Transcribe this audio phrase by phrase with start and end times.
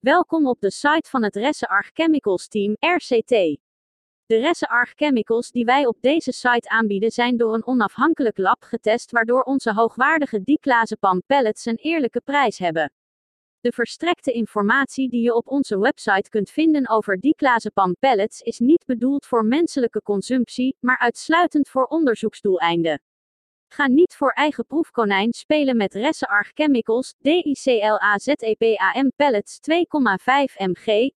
[0.00, 3.28] Welkom op de site van het Resse Chemicals Team, RCT.
[4.26, 9.10] De Resse Chemicals die wij op deze site aanbieden zijn door een onafhankelijk lab getest
[9.10, 12.92] waardoor onze hoogwaardige diclazepam pellets een eerlijke prijs hebben.
[13.60, 18.84] De verstrekte informatie die je op onze website kunt vinden over diclazepam pellets is niet
[18.86, 23.00] bedoeld voor menselijke consumptie, maar uitsluitend voor onderzoeksdoeleinden.
[23.68, 29.74] Ga niet voor eigen proefkonijn spelen met Ressearch Chemicals, DICLAZEPAM pellets 2,5
[30.56, 31.10] mg.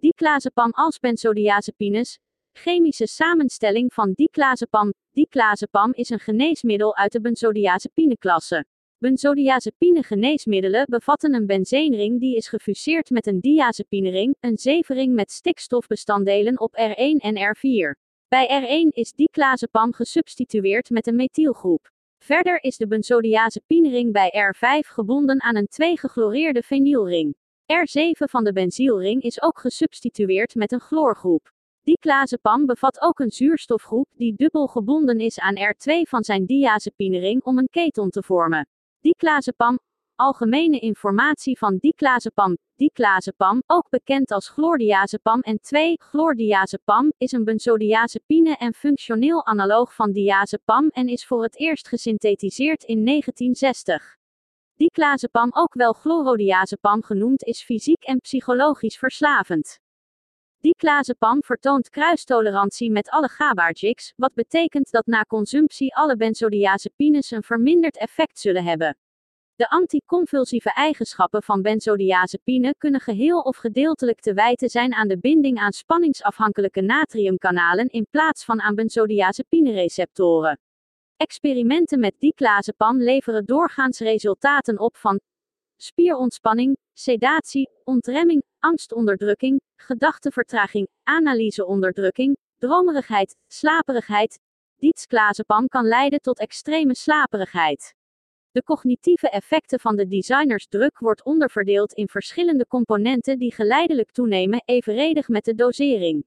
[0.00, 2.18] Diclazepam als benzodiazepines.
[2.52, 4.92] Chemische samenstelling van diclazepam.
[5.12, 8.64] Diclazepam is een geneesmiddel uit de benzodiazepine-klasse.
[8.98, 16.60] Benzodiazepine geneesmiddelen bevatten een benzeenring die is gefuseerd met een diazepinering, een zevenring met stikstofbestanddelen
[16.60, 18.11] op R1 en R4.
[18.32, 21.90] Bij R1 is diclazepam gesubstitueerd met een methylgroep.
[22.18, 27.34] Verder is de benzodiazepinering bij R5 gebonden aan een 2-gechloreerde fenylring.
[27.72, 31.52] R7 van de benzielring is ook gesubstitueerd met een chloorgroep.
[31.82, 37.58] Diclazepam bevat ook een zuurstofgroep die dubbel gebonden is aan R2 van zijn diazepinering om
[37.58, 38.68] een keton te vormen.
[39.00, 39.78] Diclazepam,
[40.22, 42.56] algemene informatie van diclazepam.
[42.76, 50.88] Diclazepam, ook bekend als chlordiazepam en 2-chlordiazepam, is een benzodiazepine en functioneel analoog van diazepam
[50.88, 54.16] en is voor het eerst gesynthetiseerd in 1960.
[54.76, 59.78] Diclazepam, ook wel chlorodiazepam genoemd, is fysiek en psychologisch verslavend.
[60.60, 67.96] Diclazepam vertoont kruistolerantie met alle GABAergics, wat betekent dat na consumptie alle benzodiazepines een verminderd
[67.96, 68.96] effect zullen hebben.
[69.56, 75.58] De anticonvulsieve eigenschappen van benzodiazepine kunnen geheel of gedeeltelijk te wijten zijn aan de binding
[75.58, 80.58] aan spanningsafhankelijke natriumkanalen in plaats van aan benzodiazepine-receptoren.
[81.16, 85.20] Experimenten met diclazepam leveren doorgaans resultaten op van
[85.76, 94.38] spierontspanning, sedatie, ontremming, angstonderdrukking, gedachtevertraging, analyseonderdrukking, dromerigheid, slaperigheid.
[94.76, 97.94] Diclazepam kan leiden tot extreme slaperigheid.
[98.52, 105.28] De cognitieve effecten van de designersdruk wordt onderverdeeld in verschillende componenten die geleidelijk toenemen, evenredig
[105.28, 106.24] met de dosering.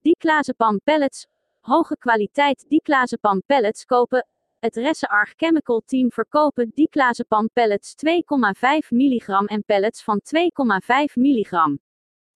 [0.00, 1.26] Diclazepam pellets,
[1.60, 4.26] hoge kwaliteit diclazepam pellets kopen.
[4.58, 11.50] Het Resse Chemical Team verkopen diclazepam pellets 2,5 mg en pellets van 2,5 mg.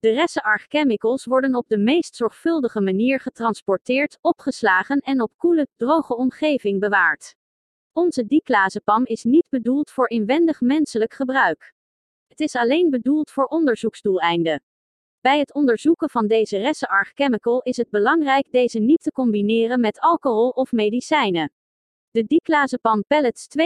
[0.01, 6.17] De Resse Chemicals worden op de meest zorgvuldige manier getransporteerd, opgeslagen en op koele, droge
[6.17, 7.37] omgeving bewaard.
[7.99, 11.73] Onze diclazepam is niet bedoeld voor inwendig menselijk gebruik.
[12.27, 14.63] Het is alleen bedoeld voor onderzoeksdoeleinden.
[15.21, 20.01] Bij het onderzoeken van deze Resse chemical is het belangrijk deze niet te combineren met
[20.01, 21.53] alcohol of medicijnen.
[22.11, 23.65] De diclazepam pellets 2,5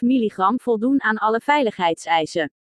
[0.00, 2.52] mg voldoen aan alle veiligheidseisen.